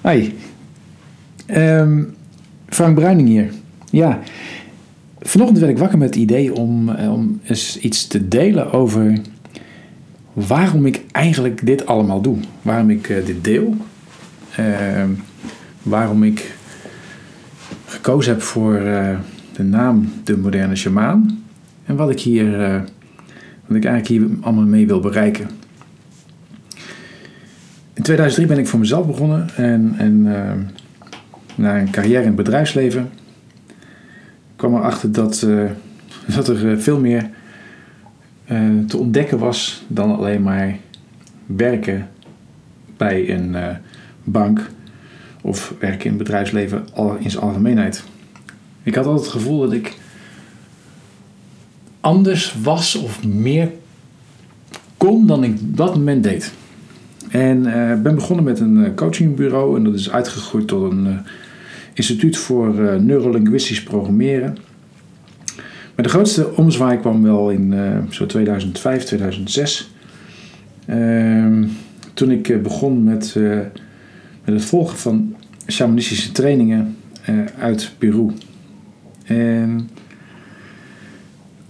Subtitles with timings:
[0.00, 0.34] Hoi.
[1.46, 2.02] Ehm,
[2.68, 3.50] Frank Bruining hier.
[3.90, 4.20] Ja.
[5.20, 9.18] Vanochtend werd ik wakker met het idee om, eh, om eens iets te delen over
[10.32, 12.36] waarom ik eigenlijk dit allemaal doe.
[12.62, 13.76] Waarom ik eh, dit deel.
[14.56, 15.10] Ehm,
[15.82, 16.54] waarom ik
[17.86, 19.18] gekozen heb voor eh,
[19.52, 21.42] de naam De Moderne Shamaan.
[21.84, 22.58] En wat ik hier,
[23.66, 25.48] wat ik eigenlijk hier allemaal mee wil bereiken.
[27.98, 30.52] In 2003 ben ik voor mezelf begonnen en, en eh,
[31.54, 33.10] na een carrière in het bedrijfsleven
[34.56, 35.64] kwam erachter dat, eh,
[36.36, 37.30] dat er eh, veel meer
[38.86, 40.76] te ontdekken was dan alleen maar
[41.46, 42.08] werken
[42.96, 43.56] bij een
[44.24, 44.70] bank
[45.40, 46.84] of werken in het bedrijfsleven
[47.18, 48.04] in zijn algemeenheid.
[48.82, 49.96] Ik had altijd het gevoel dat ik
[52.00, 53.70] anders was of meer
[54.96, 56.52] kon dan ik op dat moment deed.
[57.28, 61.18] En eh, ben begonnen met een eh, coachingbureau en dat is uitgegroeid tot een eh,
[61.92, 64.56] instituut voor eh, neurolinguistisch programmeren.
[65.94, 67.74] Maar de grootste omzwaai kwam wel in
[68.10, 69.90] zo 2005, 2006.
[70.86, 71.66] Ehm,
[72.14, 73.34] toen ik begon met,
[74.44, 75.34] met het volgen van
[75.66, 76.96] shamanistische trainingen
[77.58, 78.30] uit Peru.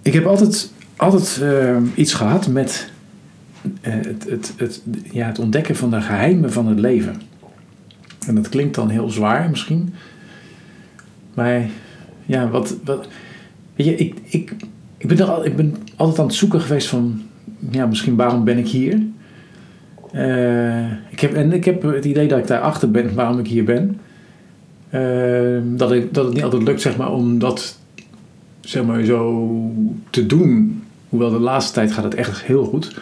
[0.02, 1.40] Ik heb altijd, altijd
[1.94, 2.90] iets gehad met
[3.80, 7.20] het, het, het, ja, het ontdekken van de geheimen van het leven.
[8.26, 9.94] En dat klinkt dan heel zwaar misschien.
[11.34, 11.66] Maar
[12.26, 12.76] ja, wat.
[12.84, 13.08] wat
[13.74, 14.52] weet je, ik, ik,
[14.96, 17.22] ik, ben al, ik ben altijd aan het zoeken geweest van.
[17.70, 19.02] Ja, misschien waarom ben ik hier?
[20.12, 23.64] Eh, ik heb, en ik heb het idee dat ik daarachter ben waarom ik hier
[23.64, 24.00] ben.
[24.88, 27.78] Eh, dat, ik, dat het niet altijd lukt, zeg maar, om dat
[28.60, 29.48] zeg maar, zo
[30.10, 30.82] te doen.
[31.08, 33.00] Hoewel de laatste tijd gaat het echt heel goed.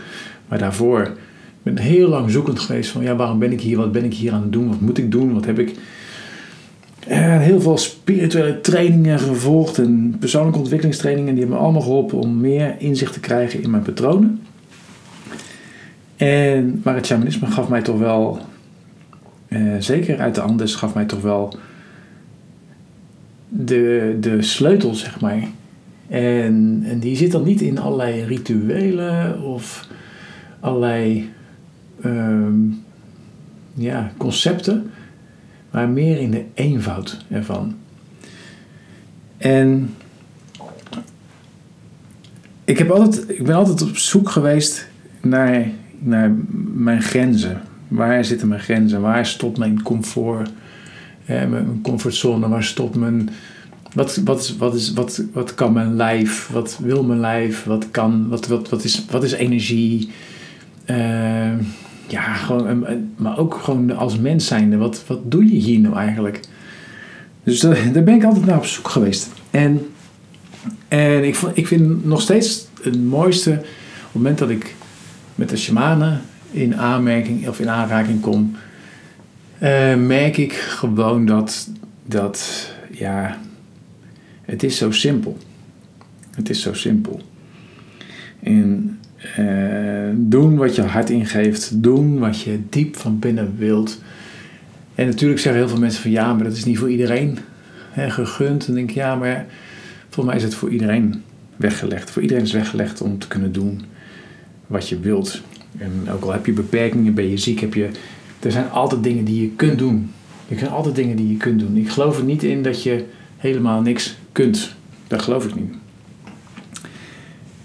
[0.49, 1.17] Maar daarvoor
[1.63, 3.77] ben ik heel lang zoekend geweest van ja, waarom ben ik hier?
[3.77, 4.69] Wat ben ik hier aan het doen?
[4.69, 5.35] Wat moet ik doen?
[5.35, 5.75] Wat heb ik?
[7.07, 11.31] Eh, heel veel spirituele trainingen gevolgd en persoonlijke ontwikkelingstrainingen.
[11.31, 14.41] Die hebben me allemaal geholpen om meer inzicht te krijgen in mijn patronen.
[16.17, 18.39] En, maar het shamanisme gaf mij toch wel,
[19.49, 21.57] eh, zeker uit de Andes, gaf mij toch wel
[23.49, 25.49] de, de sleutel, zeg maar.
[26.09, 29.89] En, en die zit dan niet in allerlei rituelen of
[30.61, 31.31] allerlei
[32.03, 32.55] ehm,
[33.75, 34.91] ja, concepten,
[35.71, 37.75] maar meer in de eenvoud ervan.
[39.37, 39.95] En
[42.65, 44.89] ik, heb altijd, ik ben altijd op zoek geweest
[45.21, 45.67] naar,
[45.99, 46.35] naar
[46.75, 47.61] mijn grenzen.
[47.89, 49.01] Waar zitten mijn grenzen?
[49.01, 50.51] Waar stopt mijn comfort?
[51.25, 52.49] Hè, mijn comfortzone?
[52.49, 53.31] Waar stopt mijn...
[53.93, 56.49] Wat, wat, wat, is, wat, wat kan mijn lijf?
[56.49, 57.65] Wat wil mijn lijf?
[57.65, 60.11] Wat, kan, wat, wat, wat, is, wat is energie?
[60.87, 61.53] Eh,
[62.07, 64.77] ja, gewoon, eh, eh, maar ook gewoon als mens zijnde.
[64.77, 66.41] Wat, wat doe je hier nou eigenlijk?
[67.45, 69.29] Dus daar, ben ik altijd naar op zoek geweest.
[69.51, 69.87] En,
[70.89, 73.63] en ik, ik vind nog steeds het mooiste op
[74.03, 74.75] het moment dat ik
[75.35, 76.21] met de shamanen
[76.51, 78.57] in aanmerking of in aanraking kom,
[79.59, 81.71] eh, merk ik gewoon dat,
[82.07, 83.39] dat ja,
[84.43, 85.37] het is zo simpel.
[86.31, 87.21] Het is zo simpel.
[88.41, 88.96] En
[89.37, 89.47] eh,
[90.15, 94.01] doen wat je hart ingeeft, doen wat je diep van binnen wilt.
[94.95, 97.39] En natuurlijk zeggen heel veel mensen van ja, maar dat is niet voor iedereen
[97.91, 98.67] hè, gegund.
[98.67, 99.47] En denk ik ja, maar
[100.03, 101.23] volgens mij is het voor iedereen
[101.57, 102.11] weggelegd.
[102.11, 103.83] Voor iedereen is weggelegd om te kunnen doen
[104.67, 105.41] wat je wilt.
[105.79, 107.89] En ook al heb je beperkingen, ben je ziek, heb je,
[108.41, 110.11] er zijn altijd dingen die je kunt doen.
[110.49, 111.77] Er zijn altijd dingen die je kunt doen.
[111.77, 113.05] Ik geloof er niet in dat je
[113.37, 114.75] helemaal niks kunt.
[115.07, 115.75] Dat geloof ik niet.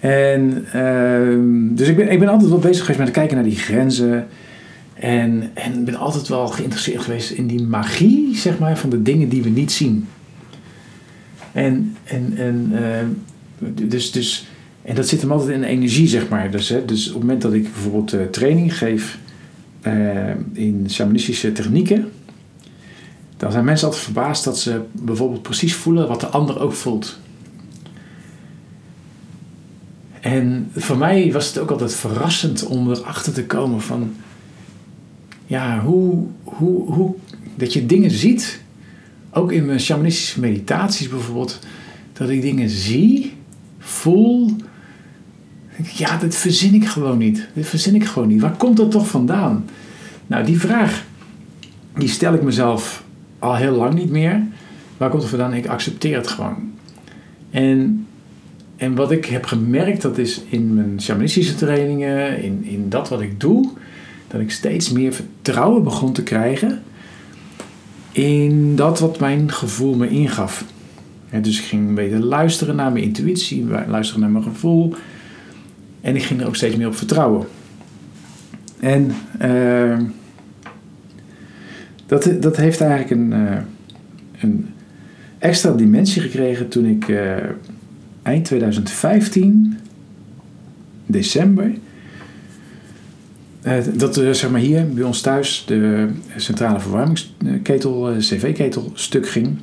[0.01, 3.55] En ehm, dus ik ben, ik ben altijd wel bezig geweest met kijken naar die
[3.55, 4.27] grenzen.
[4.93, 9.29] En, en ben altijd wel geïnteresseerd geweest in die magie, zeg maar, van de dingen
[9.29, 10.07] die we niet zien.
[11.51, 13.07] En, en, en, ehm,
[13.89, 14.47] dus, dus,
[14.81, 16.51] en dat zit hem altijd in energie, zeg maar.
[16.51, 19.17] Dus, hè, dus op het moment dat ik bijvoorbeeld eh, training geef
[19.81, 22.11] eh, in shamanistische technieken,
[23.37, 27.19] dan zijn mensen altijd verbaasd dat ze bijvoorbeeld precies voelen wat de ander ook voelt.
[30.21, 34.13] En voor mij was het ook altijd verrassend om erachter te komen van,
[35.45, 37.15] ja, hoe, hoe, hoe,
[37.55, 38.61] dat je dingen ziet,
[39.31, 41.59] ook in mijn shamanistische meditaties bijvoorbeeld,
[42.13, 43.33] dat ik dingen zie,
[43.79, 44.55] voel,
[45.93, 47.47] ja, dit verzin ik gewoon niet.
[47.53, 48.41] Dit verzin ik gewoon niet.
[48.41, 49.65] Waar komt dat toch vandaan?
[50.27, 51.05] Nou, die vraag,
[51.97, 53.03] die stel ik mezelf
[53.39, 54.41] al heel lang niet meer.
[54.97, 55.53] Waar komt het vandaan?
[55.53, 56.71] Ik accepteer het gewoon.
[57.49, 58.05] En,
[58.81, 63.21] en wat ik heb gemerkt, dat is in mijn shamanistische trainingen, in, in dat wat
[63.21, 63.69] ik doe,
[64.27, 66.81] dat ik steeds meer vertrouwen begon te krijgen
[68.11, 70.65] in dat wat mijn gevoel me ingaf.
[71.41, 74.93] dus ik ging beter luisteren naar mijn intuïtie, luisteren naar mijn gevoel.
[76.01, 77.47] En ik ging er ook steeds meer op vertrouwen.
[78.79, 79.11] En
[79.41, 79.99] uh,
[82.05, 83.57] dat, dat heeft eigenlijk een, uh,
[84.39, 84.69] een
[85.39, 87.35] extra dimensie gekregen toen ik uh,
[88.21, 89.77] eind 2015,
[91.05, 91.71] december,
[93.93, 99.57] dat zeg maar hier bij ons thuis de centrale verwarmingsketel, cv-ketel, stuk ging.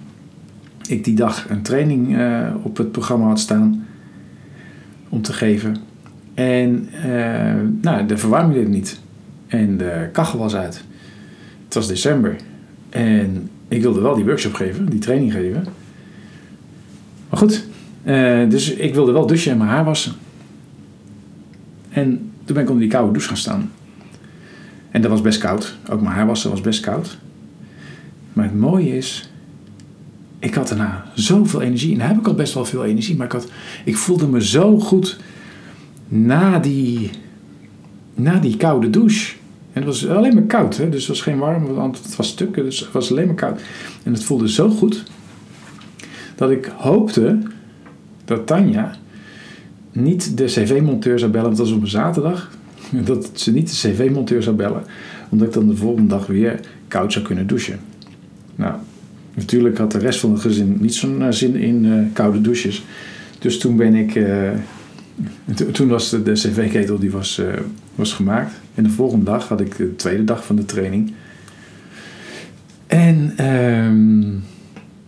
[0.89, 2.19] Ik die dag een training
[2.63, 3.87] op het programma had staan
[5.09, 5.77] om te geven.
[6.35, 6.89] En
[7.81, 9.01] nou, de verwarming deed niet.
[9.47, 10.85] En de kachel was uit.
[11.65, 12.37] Het was december.
[12.89, 15.65] En ik wilde wel die workshop geven, die training geven.
[17.29, 17.67] Maar goed,
[18.09, 20.13] uh, dus ik wilde wel douchen en mijn haar wassen.
[21.89, 23.71] En toen ben ik onder die koude douche gaan staan.
[24.91, 25.77] En dat was best koud.
[25.91, 27.19] Ook mijn haar wassen was best koud.
[28.33, 29.31] Maar het mooie is,
[30.39, 31.93] ik had daarna zoveel energie.
[31.93, 33.17] En daar heb ik al best wel veel energie.
[33.17, 33.51] Maar ik, had,
[33.85, 35.19] ik voelde me zo goed
[36.09, 37.11] na die,
[38.15, 39.37] na die koude douche.
[39.73, 40.89] En het was alleen maar koud, hè?
[40.89, 43.61] dus het was geen warm, want het was stukken, dus het was alleen maar koud.
[44.03, 45.05] En het voelde zo goed
[46.35, 47.39] dat ik hoopte
[48.29, 48.95] dat Tanja
[49.93, 52.51] niet de cv-monteur zou bellen, dat was op een zaterdag,
[53.05, 54.83] dat ze niet de cv-monteur zou bellen,
[55.29, 57.81] omdat ik dan de volgende dag weer koud zou kunnen douchen.
[58.55, 58.75] Nou,
[59.35, 62.85] natuurlijk had de rest van het gezin niet zo'n eh, zin in uh, koude douches.
[63.39, 64.51] Dus toen ben ik, uh,
[65.73, 67.41] toen was de, cv-ketel die was,
[67.95, 68.53] was gemaakt.
[68.75, 71.13] En de volgende dag had ik de tweede dag van de training.
[72.87, 74.43] En, um,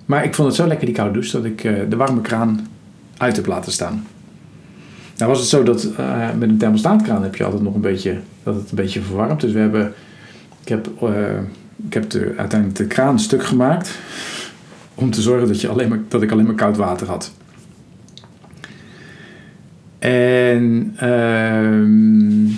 [0.06, 2.66] maar ik vond het zo lekker die koude douche dat ik de warme kraan
[3.20, 4.06] uit heb laten staan.
[5.16, 8.18] Nou was het zo dat uh, met een thermostaatkraan heb je altijd nog een beetje,
[8.42, 9.40] dat het een beetje verwarmt.
[9.40, 9.92] Dus we hebben,
[10.62, 11.38] ik heb, uh,
[11.86, 13.98] ik heb de, uiteindelijk de kraan stuk gemaakt
[14.94, 17.32] om te zorgen dat, je alleen maar, dat ik alleen maar koud water had.
[19.98, 22.54] En uh,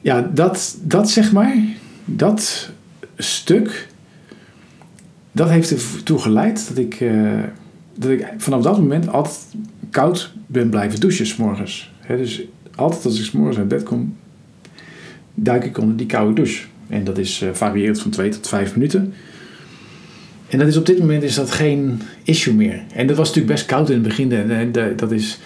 [0.00, 1.56] ja, dat, dat zeg maar,
[2.04, 2.70] dat
[3.16, 3.88] stuk,
[5.32, 7.42] dat heeft ertoe geleid dat ik, uh,
[7.94, 9.38] dat ik vanaf dat moment altijd
[9.90, 11.92] koud ben blijven douchen s'morgens.
[12.08, 12.42] dus
[12.74, 14.16] altijd als ik s'morgens uit bed kom,
[15.34, 16.64] duik ik onder die koude douche.
[16.88, 19.12] En dat is uh, varieert van 2 tot 5 minuten.
[20.48, 22.82] En dat is op dit moment is dat geen issue meer.
[22.94, 24.32] En dat was natuurlijk best koud in het begin.
[24.32, 25.40] En dat is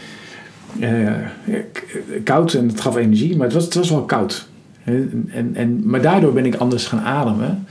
[0.81, 1.13] uh,
[2.25, 4.49] koud en het gaf energie, maar het was, het was wel koud.
[4.85, 7.67] En, en, maar daardoor ben ik anders gaan ademen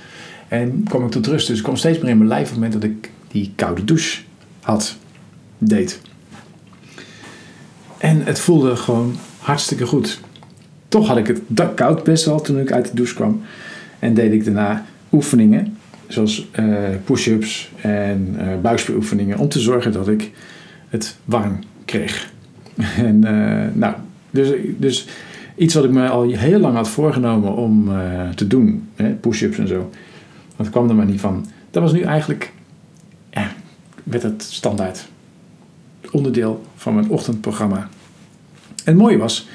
[0.48, 1.48] en kwam ik tot rust.
[1.48, 3.84] Dus ik kwam steeds meer in mijn lijf op het moment dat ik die koude
[3.84, 4.22] douche
[4.68, 4.98] had,
[5.58, 6.02] deed.
[7.98, 10.20] En het voelde gewoon hartstikke goed.
[10.88, 13.42] Toch had ik het koud best wel toen ik uit de douche kwam.
[14.00, 15.78] En deed ik daarna oefeningen,
[16.08, 20.32] zoals uh, push-ups en uh, buikspieroefeningen, om te zorgen dat ik
[20.90, 22.32] het warm kreeg.
[22.98, 23.94] En uh, nou,
[24.30, 25.08] dus, dus
[25.56, 27.92] iets wat ik me al heel lang had voorgenomen om
[28.36, 28.90] te doen,
[29.22, 29.90] push-ups en zo.
[30.56, 31.46] Dat kwam er maar niet van.
[31.72, 32.52] Dat was nu eigenlijk,
[34.10, 35.08] werd het standaard
[36.12, 37.78] onderdeel van mijn ochtendprogramma.
[37.78, 39.48] En het mooie was,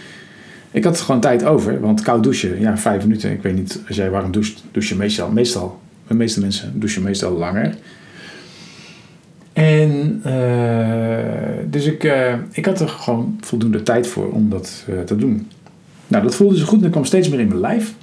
[0.70, 3.30] ik had gewoon tijd over, want koud douchen, ja, vijf minuten.
[3.30, 7.02] Ik weet niet, als jij warm doucht, douche je meestal, meestal, de meeste mensen douchen
[7.02, 7.74] meestal langer.
[9.52, 15.00] En uh, dus ik, uh, ik had er gewoon voldoende tijd voor om dat uh,
[15.00, 15.48] te doen.
[16.08, 17.94] Nou, dat voelde zo goed en dat kwam steeds meer in mijn lijf.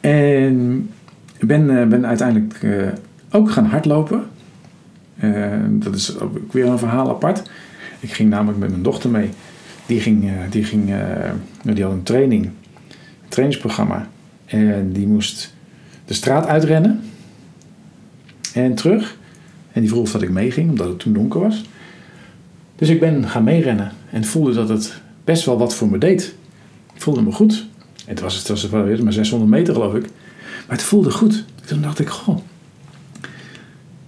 [0.00, 0.88] En
[1.38, 2.66] ik ben, ben uiteindelijk
[3.30, 4.24] ook gaan hardlopen.
[5.68, 6.14] Dat is
[6.50, 7.50] weer een verhaal apart.
[8.00, 9.30] Ik ging namelijk met mijn dochter mee.
[9.86, 10.94] Die, ging, die, ging,
[11.62, 12.50] die had een training,
[13.28, 14.08] trainingsprogramma.
[14.46, 15.54] En die moest
[16.04, 17.00] de straat uitrennen
[18.52, 19.16] en terug.
[19.72, 21.64] En die vroeg of dat ik meeging, omdat het toen donker was.
[22.76, 26.34] Dus ik ben gaan meerennen en voelde dat het best wel wat voor me deed.
[26.94, 27.66] Ik voelde me goed.
[28.04, 30.02] Het was, het was maar 600 meter geloof ik.
[30.66, 31.44] Maar het voelde goed.
[31.64, 32.38] Toen dacht ik, goh,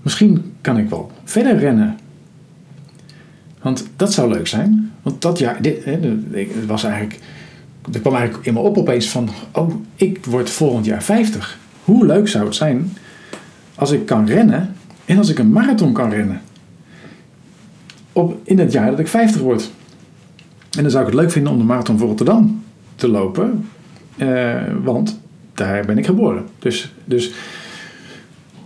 [0.08, 1.98] misschien kan ik wel verder rennen.
[3.62, 4.92] Want dat zou leuk zijn.
[5.02, 7.18] Want dat jaar, dit, het was eigenlijk,
[7.92, 11.58] er kwam eigenlijk in me op opeens van, oh, ik word volgend jaar 50.
[11.84, 12.92] Hoe leuk zou het zijn
[13.74, 14.74] als ik kan rennen
[15.04, 16.40] en als ik een marathon kan rennen.
[18.12, 19.70] Op, in het jaar dat ik 50 word.
[20.76, 22.62] En dan zou ik het leuk vinden om de marathon voor Rotterdam
[22.94, 23.68] te lopen.
[24.16, 25.20] Uh, want
[25.54, 26.46] daar ben ik geboren.
[26.58, 27.32] Dus, dus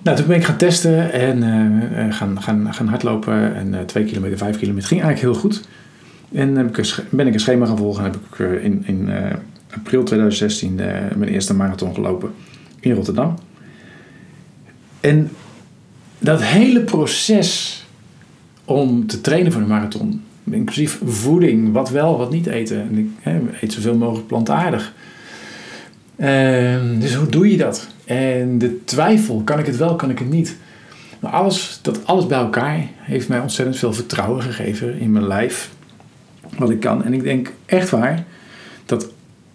[0.02, 3.54] nou, toen ben ik gaan testen en uh, gaan, gaan, gaan hardlopen.
[3.54, 5.68] En uh, 2 kilometer, 5 kilometer ging eigenlijk heel goed.
[6.32, 6.73] En
[7.11, 9.11] ben ik een schema gaan volgen en heb ik in, in
[9.75, 10.75] april 2016
[11.16, 12.30] mijn eerste marathon gelopen
[12.80, 13.35] in Rotterdam.
[15.00, 15.30] En
[16.18, 17.82] dat hele proces
[18.64, 22.80] om te trainen voor de marathon, inclusief voeding, wat wel, wat niet eten.
[22.80, 24.94] En ik hè, eet zoveel mogelijk plantaardig.
[26.16, 27.88] Ehm, dus hoe doe je dat?
[28.04, 30.56] En de twijfel, kan ik het wel, kan ik het niet?
[31.21, 35.71] Maar alles, dat alles bij elkaar heeft mij ontzettend veel vertrouwen gegeven in mijn lijf.
[36.59, 37.04] Wat ik kan.
[37.04, 38.25] En ik denk echt waar
[38.87, 39.09] dat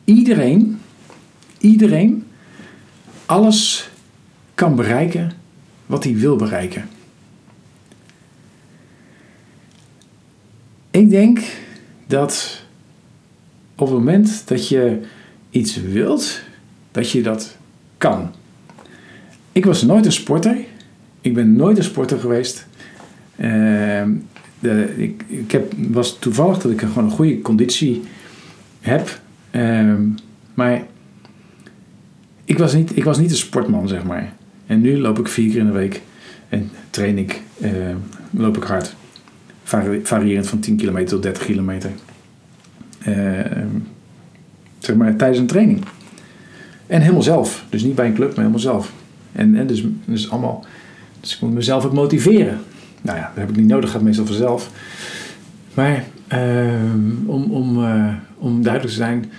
[0.04, 0.80] iedereen,
[1.58, 2.25] iedereen,
[3.25, 3.89] alles
[4.56, 5.32] kan bereiken
[5.86, 6.89] wat hij wil bereiken.
[10.92, 11.39] Ik denk
[12.08, 12.63] dat
[13.75, 15.01] op het moment dat je
[15.50, 16.42] iets wilt,
[16.92, 17.58] dat je dat
[17.98, 18.32] kan.
[19.51, 20.58] Ik was nooit een sporter.
[21.22, 22.68] Ik ben nooit een sporter geweest.
[23.36, 24.04] Uh,
[24.60, 24.94] de,
[25.27, 28.04] ik heb, was toevallig dat ik gewoon een goede conditie
[28.80, 29.20] heb.
[29.51, 29.94] Uh,
[30.54, 30.86] maar
[32.46, 34.34] ik was, niet, ik was niet een sportman, zeg maar.
[34.66, 36.01] En nu loop ik vier keer in de week
[36.50, 37.72] en train ik, uh,
[38.32, 38.96] loop ik hard.
[39.63, 41.92] Vari variërend van 10 kilometer tot 30 kilometer.
[43.04, 43.68] Ehm,
[44.80, 45.84] zeg maar tijdens een training.
[46.88, 47.65] En helemaal zelf.
[47.70, 48.94] Dus niet bij een club, maar helemaal zelf.
[49.32, 50.65] En, en dus, dus allemaal.
[51.20, 52.60] Dus ik moet mezelf ook motiveren.
[53.01, 54.72] Nou ja, dat heb ik niet nodig, gaat meestal vanzelf.
[55.74, 56.03] Maar
[56.34, 56.94] uh,
[57.25, 59.32] om, om, uh, om duidelijk te zijn,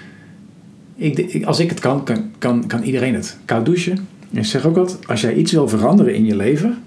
[0.94, 3.38] ik, als ik het kan, kan, kan, kan iedereen het.
[3.44, 4.08] Koud douchen.
[4.32, 6.78] En zeg ook wat, als jij iets wil veranderen in je leven,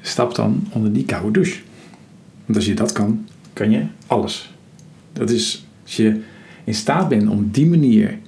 [0.00, 1.60] stap dan onder die koude douche.
[2.44, 4.54] Want als je dat kan, kan je alles.
[5.12, 6.20] Dat is, als je
[6.64, 8.18] in staat bent om die manier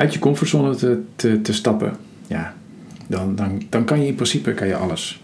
[0.00, 2.54] uit je comfortzone te, te, te stappen, ja,
[3.06, 5.22] dan, dan, dan kan je in principe kan je alles.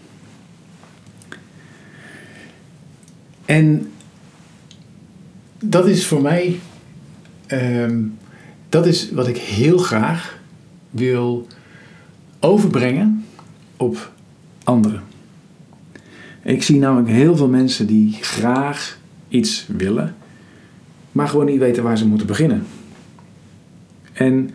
[3.45, 3.91] En
[5.59, 6.59] dat is voor mij,
[7.47, 8.17] um,
[8.69, 10.39] dat is wat ik heel graag
[10.89, 11.47] wil
[12.39, 13.25] overbrengen
[13.77, 14.11] op
[14.63, 15.03] anderen.
[16.43, 20.15] Ik zie namelijk heel veel mensen die graag iets willen,
[21.11, 22.65] maar gewoon niet weten waar ze moeten beginnen.
[24.13, 24.49] En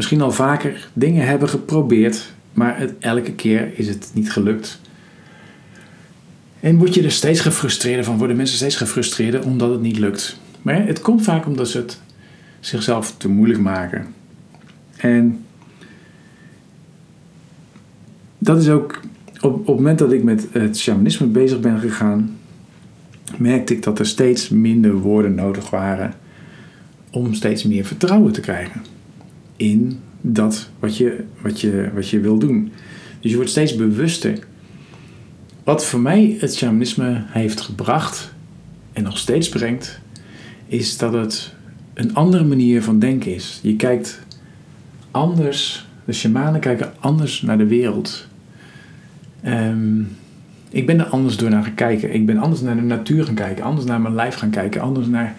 [0.00, 4.80] misschien al vaker dingen hebben geprobeerd, maar het, elke keer is het niet gelukt.
[6.60, 10.40] En word je er steeds gefrustreerder van, worden mensen steeds gefrustreerder omdat het niet lukt.
[10.62, 12.00] Maar het komt vaak omdat ze het
[12.60, 14.14] zichzelf te moeilijk maken.
[14.96, 15.44] En
[18.38, 19.00] dat is ook
[19.40, 22.36] op, op het moment dat ik met het shamanisme bezig ben gegaan,
[23.36, 26.14] merkte ik dat er steeds minder woorden nodig waren
[27.10, 28.89] om steeds meer vertrouwen te krijgen
[29.60, 32.72] in dat wat je, wat je, wat je wil doen.
[33.20, 34.38] Dus je wordt steeds bewuster.
[35.64, 38.32] Wat voor mij het shamanisme heeft gebracht
[38.92, 40.00] en nog steeds brengt,
[40.66, 41.54] is dat het
[41.94, 43.58] een andere manier van denken is.
[43.62, 44.20] Je kijkt
[45.10, 48.26] anders, de shamanen kijken anders naar de wereld.
[49.46, 50.08] Um,
[50.70, 52.14] ik ben er anders door naar gaan kijken.
[52.14, 55.06] Ik ben anders naar de natuur gaan kijken, anders naar mijn lijf gaan kijken, anders
[55.06, 55.34] naar,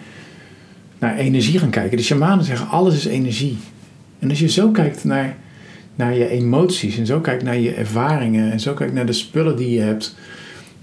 [0.98, 1.96] naar energie gaan kijken.
[1.96, 3.58] De shamanen zeggen alles is energie.
[4.22, 5.36] En als je zo kijkt naar,
[5.94, 9.56] naar je emoties en zo kijkt naar je ervaringen en zo kijkt naar de spullen
[9.56, 10.16] die je hebt,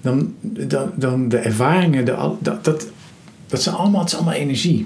[0.02, 2.88] dan, dan, dan de ervaringen, de, dat, dat,
[3.48, 4.86] dat zijn allemaal, is allemaal energie.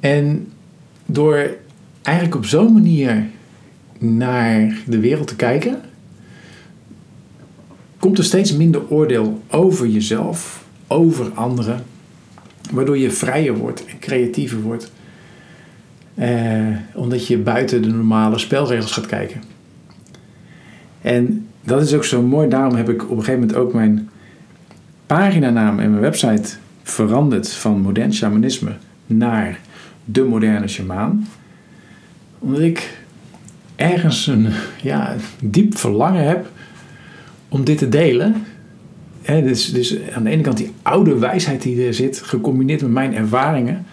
[0.00, 0.52] En
[1.06, 1.56] door
[2.02, 3.26] eigenlijk op zo'n manier
[3.98, 5.80] naar de wereld te kijken,
[7.98, 11.84] komt er steeds minder oordeel over jezelf, over anderen,
[12.70, 14.96] waardoor je vrijer wordt en creatiever wordt.
[16.18, 19.42] Eh, omdat je buiten de normale spelregels gaat kijken.
[21.00, 24.08] En dat is ook zo mooi, daarom heb ik op een gegeven moment ook mijn
[25.06, 28.72] paginanaam en mijn website veranderd van modern shamanisme
[29.06, 29.58] naar
[30.04, 31.28] de moderne shamaan.
[32.38, 32.98] Omdat ik
[33.76, 34.48] ergens een
[34.82, 36.50] ja, diep verlangen heb
[37.48, 38.34] om dit te delen.
[39.22, 43.14] dus, dus aan de ene kant die oude wijsheid die er zit, gecombineerd met mijn
[43.14, 43.86] ervaringen.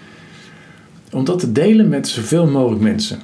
[1.12, 3.20] Om dat te delen met zoveel mogelijk mensen.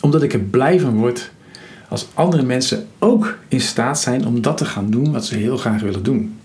[0.00, 1.30] Omdat ik er blij van word
[1.88, 5.56] als andere mensen ook in staat zijn om dat te gaan doen wat ze heel
[5.56, 6.38] graag willen doen.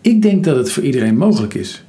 [0.00, 1.84] Ik denk dat het voor iedereen mogelijk is.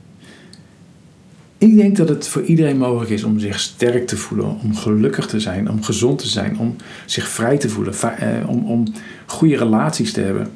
[1.57, 5.27] Ik denk dat het voor iedereen mogelijk is om zich sterk te voelen, om gelukkig
[5.27, 6.75] te zijn, om gezond te zijn, om
[7.05, 8.83] zich vrij te voelen, eh, om, om
[9.25, 10.51] goede relaties te hebben.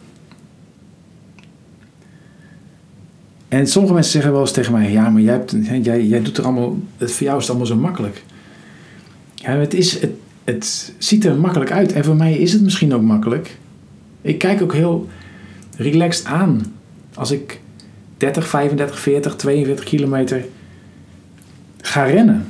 [3.52, 6.38] En sommige mensen zeggen wel eens tegen mij: Ja, maar jij, hebt, jij, jij doet
[6.38, 8.24] er allemaal, voor jou is het allemaal zo makkelijk.
[9.36, 10.12] Ja, het, is, het,
[10.44, 13.58] het ziet er makkelijk uit en voor mij is het misschien ook makkelijk.
[14.22, 15.10] Ik kijk ook heel
[15.76, 16.62] relaxed aan
[17.14, 17.62] als ik
[18.18, 20.46] 30, 35, 40, 42 kilometer
[21.82, 22.46] ga rennen.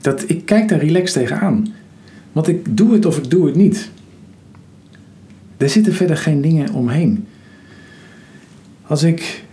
[0.00, 1.74] Dat, ik kijk daar relaxed tegenaan.
[2.32, 3.90] Want ik doe het of ik doe het niet.
[5.56, 7.26] Er zitten verder geen dingen omheen.
[8.92, 9.44] Als ik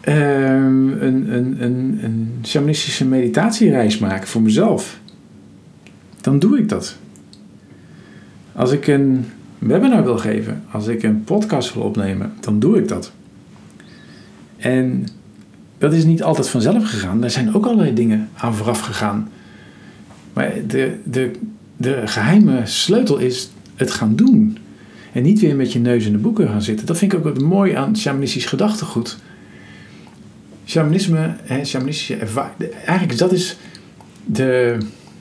[0.00, 5.00] ehm, een, een, een, een shamanistische meditatiereis maak voor mezelf,
[6.20, 6.96] dan doe ik dat.
[8.52, 9.24] Als ik een
[9.58, 13.12] webinar wil geven, als ik een podcast wil opnemen, dan doe ik dat.
[14.56, 15.06] En
[15.78, 17.24] dat is niet altijd vanzelf gegaan.
[17.24, 19.30] Er zijn ook allerlei dingen aan vooraf gegaan.
[20.32, 21.30] Maar de, de,
[21.76, 24.58] de geheime sleutel is het gaan doen.
[25.14, 26.86] En niet weer met je neus in de boeken gaan zitten.
[26.86, 29.18] Dat vind ik ook wat mooi aan shamanistisch gedachtegoed.
[30.66, 32.54] Shamanisme en shamanistische ervaring.
[32.86, 33.56] Eigenlijk dat is
[34.24, 34.78] de,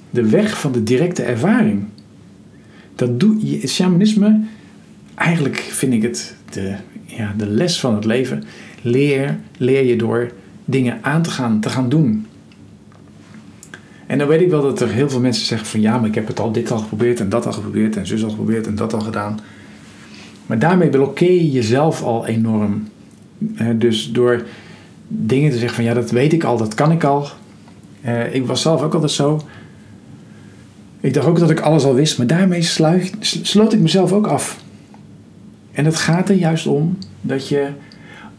[0.10, 1.84] de weg van de directe ervaring.
[2.96, 4.40] Dat doe je, shamanisme,
[5.16, 8.44] eigenlijk vind ik het de, ja, de les van het leven.
[8.82, 10.32] Leer, leer je door
[10.66, 12.26] dingen aan te gaan, te gaan doen.
[14.08, 16.16] En dan weet ik wel dat er heel veel mensen zeggen van ja, maar ik
[16.16, 18.76] heb het al dit al geprobeerd en dat al geprobeerd en zus al geprobeerd en
[18.76, 19.40] dat al gedaan.
[20.54, 22.88] Maar daarmee blokkeer je jezelf al enorm.
[23.76, 24.46] Dus door
[25.08, 27.28] dingen te zeggen van ja, dat weet ik al, dat kan ik al.
[28.02, 29.42] Eh, ik was zelf ook altijd zo.
[31.00, 34.28] Ik dacht ook dat ik alles al wist, maar daarmee sluit, sloot ik mezelf ook
[34.28, 34.64] af.
[35.72, 37.68] En het gaat er juist om dat je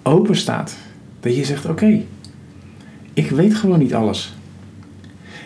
[0.03, 0.77] open staat.
[1.21, 2.03] Dat je zegt: Oké,
[3.13, 4.35] ik weet gewoon niet alles.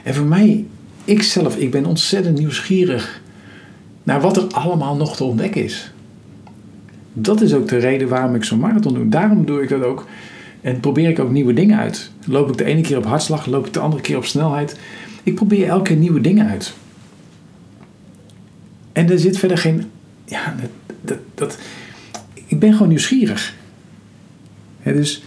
[0.05, 0.65] En voor mij,
[1.05, 3.21] ik zelf, ik ben ontzettend nieuwsgierig
[4.03, 5.93] naar wat er allemaal nog te ontdekken is.
[7.21, 9.09] Dat is ook de reden waarom ik zo'n marathon doe.
[9.09, 10.07] Daarom doe ik dat ook.
[10.61, 12.11] En probeer ik ook nieuwe dingen uit.
[12.27, 14.79] Loop ik de ene keer op hartslag, loop ik de andere keer op snelheid.
[15.23, 16.75] Ik probeer elke keer nieuwe dingen uit.
[18.93, 19.85] En er zit verder geen.
[20.25, 20.71] Ja, dat,
[21.01, 21.59] dat, dat
[22.47, 23.55] ik ben gewoon nieuwsgierig.
[24.83, 25.23] dus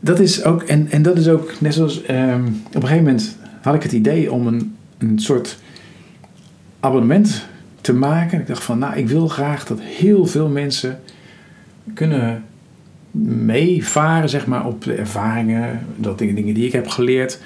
[0.00, 3.36] dat is ook, en, en dat is ook net zoals ehm, op een gegeven moment
[3.62, 5.58] had ik het idee om een, een soort
[6.80, 7.46] abonnement
[7.86, 8.40] te maken.
[8.40, 11.00] Ik dacht van, nou, ik wil graag dat heel veel mensen
[11.94, 12.44] kunnen
[13.44, 17.40] meevaren, zeg maar, op de ervaringen, dat dingen, dingen die ik heb geleerd,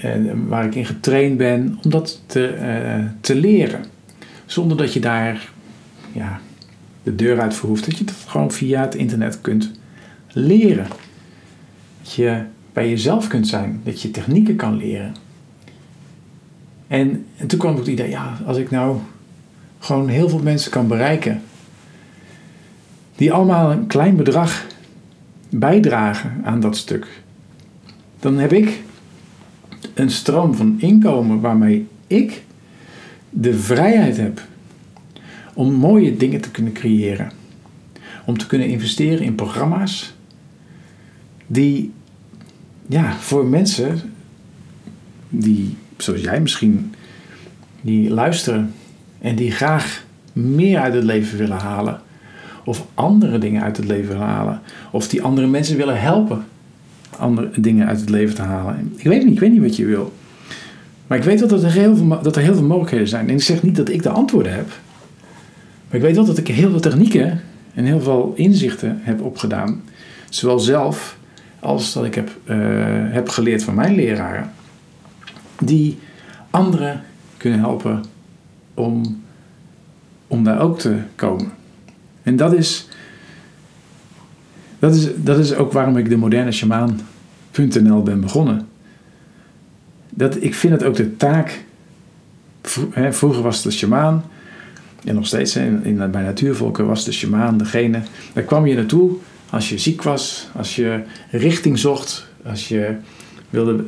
[0.00, 0.12] eh,
[0.48, 3.84] waar ik in getraind ben, om dat te, eh, te leren.
[4.44, 5.48] Zonder dat je daar
[6.12, 6.40] ja,
[7.02, 7.84] de deur uit verhoeft.
[7.84, 9.70] Dat je het gewoon via het internet kunt
[10.28, 10.86] leren.
[12.02, 13.80] Dat je bij jezelf kunt zijn.
[13.84, 15.14] Dat je technieken kan leren.
[16.86, 18.98] En, en toen kwam ik het idee, ja, als ik nou
[19.78, 21.42] gewoon heel veel mensen kan bereiken.
[23.16, 24.66] Die allemaal een klein bedrag
[25.48, 27.06] bijdragen aan dat stuk.
[28.20, 28.82] Dan heb ik
[29.94, 32.42] een stroom van inkomen waarmee ik
[33.30, 34.40] de vrijheid heb
[35.54, 37.30] om mooie dingen te kunnen creëren.
[38.24, 40.14] Om te kunnen investeren in programma's
[41.46, 41.92] die
[42.86, 44.00] ja, voor mensen
[45.28, 46.94] die, zoals jij misschien,
[47.80, 48.74] die luisteren
[49.20, 52.00] en die graag meer uit het leven willen halen.
[52.64, 54.60] Of andere dingen uit het leven willen halen.
[54.90, 56.44] Of die andere mensen willen helpen
[57.18, 58.92] andere dingen uit het leven te halen.
[58.96, 60.12] Ik weet niet, ik weet niet wat je wil.
[61.06, 63.28] Maar ik weet wel dat er heel veel, dat er heel veel mogelijkheden zijn.
[63.28, 64.68] En ik zeg niet dat ik de antwoorden heb.
[65.86, 67.40] Maar ik weet wel dat ik heel veel technieken
[67.74, 69.82] en heel veel inzichten heb opgedaan.
[70.28, 71.18] Zowel zelf
[71.60, 72.56] als dat ik heb, uh,
[73.12, 74.50] heb geleerd van mijn leraren.
[75.60, 75.98] Die
[76.50, 77.02] anderen
[77.36, 78.04] kunnen helpen
[78.76, 79.22] om,
[80.26, 81.52] om daar ook te komen.
[82.22, 82.88] En dat is,
[84.78, 88.66] dat is, dat is ook waarom ik de moderne shamaan.nl ben begonnen.
[90.10, 91.64] Dat, ik vind het ook de taak.
[93.10, 94.24] Vroeger was de shamaan.
[95.04, 98.02] En nog steeds in, bij natuurvolken was de shamaan degene.
[98.32, 99.16] Daar kwam je naartoe
[99.50, 102.94] als je ziek was, als je richting zocht, als je
[103.50, 103.84] wilde,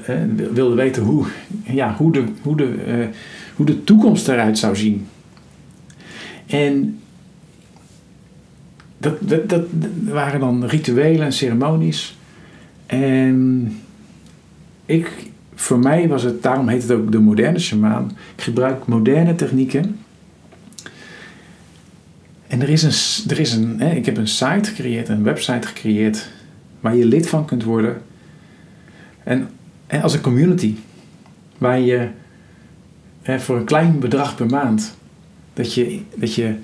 [0.53, 1.27] wilde weten hoe,
[1.65, 3.07] ja, hoe, de, hoe, de, uh,
[3.59, 5.07] hoe de toekomst eruit zou zien.
[6.47, 7.01] En
[8.99, 9.65] dat, dat, dat,
[10.05, 12.17] waren dan rituelen en ceremonies.
[12.87, 13.73] En
[14.87, 18.17] ik, voor mij was het, daarom heet het ook de moderne shamaan.
[18.37, 19.99] Ik gebruik moderne technieken.
[22.47, 25.67] En er is een, er is een hè, ik heb een site gecreëerd, een website
[25.67, 26.31] gecreëerd,
[26.81, 28.03] waar je lid van kunt worden.
[29.25, 29.49] En,
[29.87, 30.75] en als een community,
[31.59, 32.09] waar je
[33.37, 34.97] voor een klein bedrag per maand,
[35.53, 36.55] dat je, dat je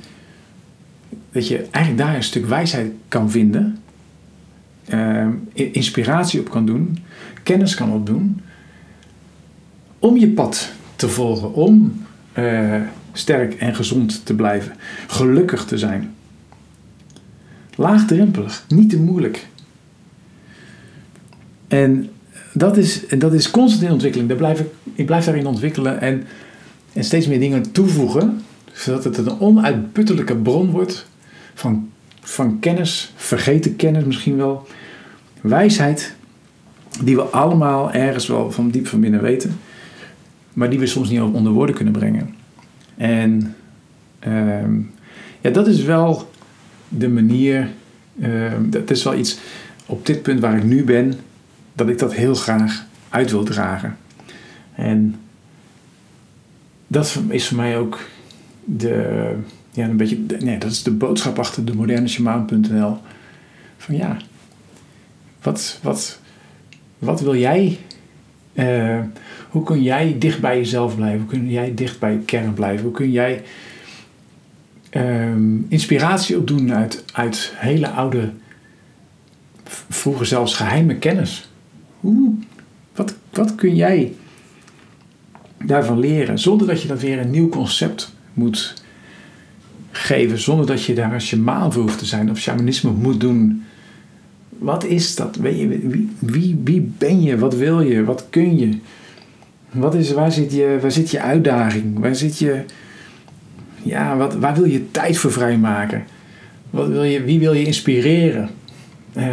[1.35, 3.79] dat je eigenlijk daar een stuk wijsheid kan vinden,
[4.88, 6.98] uh, inspiratie op kan doen,
[7.42, 8.40] kennis kan opdoen,
[9.98, 12.03] om je pad te volgen, om
[12.38, 12.81] uh,
[13.12, 14.72] sterk en gezond te blijven,
[15.07, 16.14] gelukkig te zijn.
[17.77, 19.46] Laagdrempelig, niet te moeilijk.
[21.68, 22.11] En
[22.53, 24.29] dat is, dat is constant in ontwikkeling.
[24.29, 26.27] Daar blijf ik, ik blijf daarin ontwikkelen en,
[26.94, 28.42] en steeds meer dingen toevoegen.
[28.72, 31.07] Zodat het een onuitputtelijke bron wordt
[31.54, 34.66] van, van kennis, vergeten kennis misschien wel.
[35.40, 36.14] Wijsheid,
[37.02, 39.59] die we allemaal ergens wel van diep van binnen weten.
[40.52, 42.35] Maar die we soms niet onder woorden kunnen brengen.
[42.96, 43.57] En
[44.18, 44.80] ehm,
[45.40, 46.30] ja, dat is wel
[46.88, 47.68] de manier.
[48.16, 49.38] Uh, dat is wel iets
[49.87, 51.14] op dit punt waar ik nu ben,
[51.72, 53.96] dat ik dat heel graag uit wil dragen.
[54.74, 55.14] En
[56.94, 58.00] dat is voor mij ook
[58.64, 59.37] de,
[59.70, 62.09] ja, een beetje, nee, dat is de boodschap achter de moderne.
[63.76, 64.16] Van ja,
[65.42, 66.20] wat, wat,
[66.98, 67.78] wat wil jij?
[68.54, 69.00] Uh,
[69.48, 71.20] hoe kun jij dicht bij jezelf blijven?
[71.20, 72.85] Hoe kun jij dicht bij je kern blijven?
[72.85, 73.42] Hoe kun jij
[74.90, 78.33] um, inspiratie opdoen uit, uit hele oude,
[79.88, 81.48] vroeger zelfs geheime kennis?
[82.00, 82.35] Hoe,
[82.94, 84.14] wat, wat kun jij
[85.66, 88.74] daarvan leren zonder dat je dat weer een nieuw concept moet
[89.90, 93.64] geven, zonder dat je daar shamaan voor hoeft te zijn of shamanisme moet doen?
[94.59, 95.37] Wat is dat?
[95.37, 95.68] Wie,
[96.18, 97.38] wie, wie ben je?
[97.38, 98.05] Wat wil je?
[98.05, 98.79] Wat kun je?
[99.70, 101.98] Wat is, waar, zit je, waar zit je uitdaging?
[101.98, 102.61] Waar zit je.
[103.83, 106.05] Ja, wat, waar wil je tijd voor vrijmaken?
[106.70, 108.50] Wat wil je, wie wil je inspireren?
[109.16, 109.24] Uh,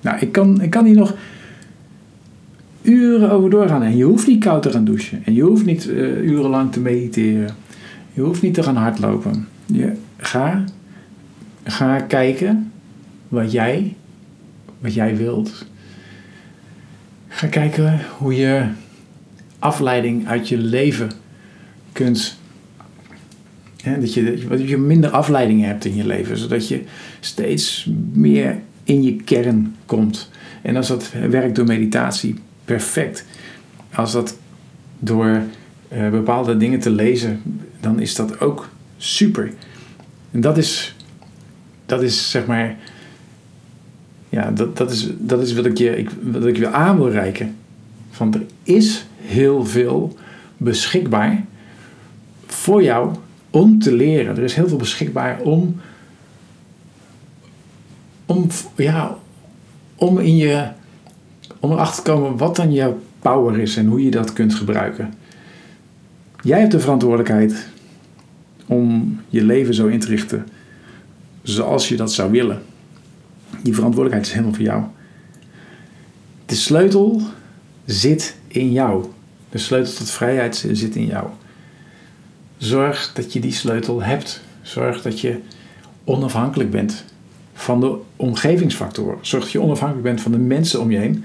[0.00, 1.14] nou, ik kan, ik kan hier nog
[2.86, 3.82] uren over doorgaan.
[3.82, 5.24] En je hoeft niet koud te gaan douchen.
[5.24, 7.54] En je hoeft niet uh, urenlang te mediteren.
[8.12, 9.48] Je hoeft niet te gaan hardlopen.
[9.66, 10.64] Je, ga,
[11.64, 12.72] ga kijken
[13.28, 13.94] wat jij,
[14.78, 15.66] wat jij wilt.
[17.28, 18.66] Ga kijken hoe je
[19.58, 21.10] afleiding uit je leven
[21.92, 22.38] kunt.
[23.82, 26.82] Hè, dat, je, dat je minder afleidingen hebt in je leven, zodat je
[27.20, 30.30] steeds meer in je kern komt.
[30.62, 32.34] En als dat werkt door meditatie,
[32.66, 33.24] perfect.
[33.94, 34.36] Als dat
[34.98, 35.42] door
[35.92, 37.42] uh, bepaalde dingen te lezen,
[37.80, 39.52] dan is dat ook super.
[40.30, 40.96] En dat is,
[41.86, 42.76] dat is zeg maar,
[44.28, 47.10] ja, dat, dat, is, dat is wat ik je ik, wat ik wil aan wil
[47.10, 47.56] reiken.
[48.10, 50.16] Van er is heel veel
[50.56, 51.44] beschikbaar
[52.46, 53.14] voor jou
[53.50, 54.36] om te leren.
[54.36, 55.80] Er is heel veel beschikbaar om,
[58.26, 59.16] om, ja,
[59.94, 60.68] om, in je,
[61.60, 65.14] om erachter te komen wat dan jouw power is en hoe je dat kunt gebruiken.
[66.42, 67.66] Jij hebt de verantwoordelijkheid
[68.66, 70.46] om je leven zo in te richten
[71.42, 72.62] zoals je dat zou willen.
[73.62, 74.82] Die verantwoordelijkheid is helemaal voor jou.
[76.46, 77.22] De sleutel
[77.84, 79.04] zit in jou.
[79.50, 81.26] De sleutel tot vrijheid zit in jou.
[82.56, 84.40] Zorg dat je die sleutel hebt.
[84.62, 85.40] Zorg dat je
[86.04, 87.04] onafhankelijk bent
[87.56, 89.18] van de omgevingsfactoren.
[89.20, 91.24] Zorg dat je onafhankelijk bent van de mensen om je heen.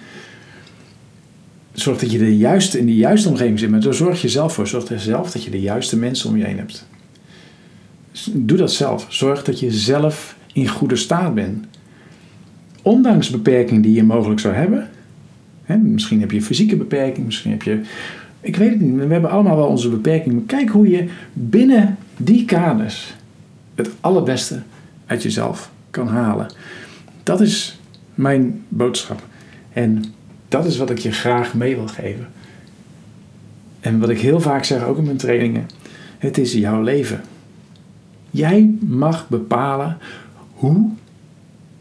[1.73, 3.69] Zorg dat je de juiste, in de juiste omgeving zit.
[3.69, 4.67] Maar daar zorg je zelf voor.
[4.67, 6.85] Zorg er zelf dat je de juiste mensen om je heen hebt.
[8.31, 9.05] Doe dat zelf.
[9.09, 11.65] Zorg dat je zelf in goede staat bent.
[12.81, 14.89] Ondanks beperkingen die je mogelijk zou hebben,
[15.79, 17.81] misschien heb je fysieke beperking, misschien heb je.
[18.41, 20.45] Ik weet het niet, we hebben allemaal wel onze beperkingen.
[20.45, 23.13] kijk hoe je binnen die kaders
[23.75, 24.61] het allerbeste
[25.05, 26.51] uit jezelf kan halen.
[27.23, 27.79] Dat is
[28.13, 29.23] mijn boodschap.
[29.73, 30.03] En
[30.47, 32.27] dat is wat ik je graag mee wil geven.
[33.79, 35.69] En wat ik heel vaak zeg, ook in mijn trainingen:
[36.17, 37.21] het is jouw leven.
[38.31, 39.97] Jij mag bepalen
[40.53, 40.89] hoe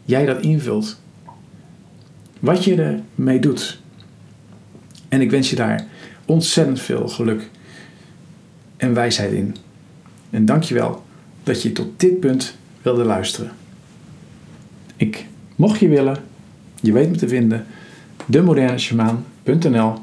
[0.03, 0.99] jij dat invult.
[2.39, 3.79] Wat je ermee doet.
[5.09, 5.85] En ik wens je daar
[6.25, 7.49] ontzettend veel geluk
[8.77, 9.55] en wijsheid in.
[10.29, 11.03] En dank je wel
[11.43, 13.51] dat je tot dit punt wilde luisteren.
[15.01, 16.17] Ik, mocht je willen,
[16.81, 17.65] je weet me te vinden,
[18.25, 19.93] demoderneshamaan.nl.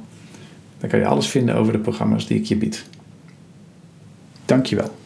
[0.78, 2.84] Daar kan je alles vinden over de programma's die ik je bied.
[4.44, 4.96] Dank je wel.